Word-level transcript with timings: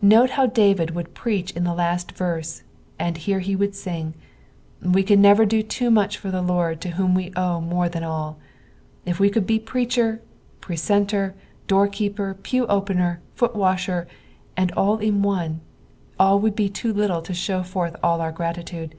Note 0.00 0.30
how 0.30 0.46
David 0.46 0.92
would 0.92 1.12
preach 1.12 1.50
in 1.50 1.64
the 1.64 1.74
laat 1.74 2.10
verse, 2.12 2.62
and 2.98 3.14
now 3.16 3.20
here 3.20 3.40
he 3.40 3.54
would 3.54 3.74
sing. 3.74 4.14
We 4.82 5.02
can 5.02 5.20
never 5.20 5.44
do 5.44 5.62
too 5.62 5.90
much 5.90 6.16
for 6.16 6.30
the 6.30 6.40
Lord 6.40 6.80
to 6.80 6.88
whom 6.92 7.12
we 7.12 7.30
owe 7.36 7.60
more 7.60 7.86
than 7.90 8.02
all. 8.02 8.38
If 9.04 9.20
we 9.20 9.28
could 9.28 9.46
be 9.46 9.58
preacher, 9.58 10.22
precentor, 10.62 11.34
doorkeeper, 11.66 12.38
pewopencr, 12.42 13.18
foot 13.34 13.54
washer, 13.54 14.08
and 14.56 14.72
all 14.72 14.96
in 14.96 15.20
one, 15.20 15.60
all 16.18 16.38
would 16.40 16.56
be 16.56 16.70
too 16.70 16.94
little 16.94 17.20
to 17.20 17.34
ahow 17.34 17.62
forth 17.62 17.96
all 18.02 18.22
our 18.22 18.32
gratitude. 18.32 18.94